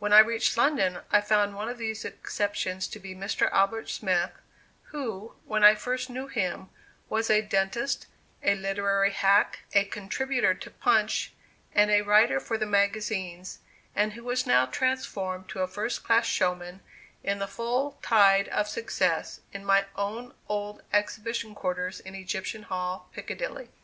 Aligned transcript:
When 0.00 0.12
I 0.12 0.18
reached 0.18 0.56
London, 0.56 1.02
I 1.12 1.20
found 1.20 1.54
one 1.54 1.68
of 1.68 1.78
these 1.78 2.04
exceptions 2.04 2.88
to 2.88 2.98
be 2.98 3.14
Mr. 3.14 3.48
Albert 3.52 3.90
Smith, 3.90 4.32
who, 4.86 5.36
when 5.44 5.62
I 5.62 5.76
first 5.76 6.10
knew 6.10 6.26
him, 6.26 6.68
was 7.08 7.30
a 7.30 7.42
dentist, 7.42 8.06
a 8.42 8.56
literary 8.56 9.12
hack, 9.12 9.60
a 9.72 9.84
contributor 9.84 10.52
to 10.52 10.68
Punch, 10.68 11.32
and 11.76 11.92
a 11.92 12.02
writer 12.02 12.40
for 12.40 12.58
the 12.58 12.66
magazines, 12.66 13.60
and 13.94 14.14
who 14.14 14.24
was 14.24 14.48
now 14.48 14.66
transformed 14.66 15.48
to 15.50 15.60
a 15.60 15.68
first 15.68 16.02
class 16.02 16.26
showman 16.26 16.80
in 17.22 17.38
the 17.38 17.46
full 17.46 18.00
tide 18.02 18.48
of 18.48 18.66
success, 18.66 19.42
in 19.52 19.64
my 19.64 19.84
own 19.94 20.34
old 20.48 20.82
exhibition 20.92 21.54
quarters 21.54 22.00
in 22.00 22.16
Egyptian 22.16 22.64
Hall, 22.64 23.08
Piccadilly. 23.14 23.68